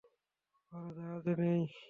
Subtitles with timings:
[0.71, 1.61] ওরা জাহাজে নেই।